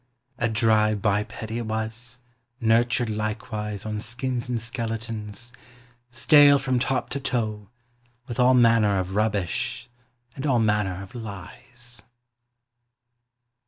[0.39, 2.17] A dry biped he was,
[2.59, 5.53] nurtured likewise On skins and skeletons,
[6.09, 7.69] stale from top to toe
[8.25, 9.89] With all manner of rubbish
[10.35, 12.01] and all manner of lies.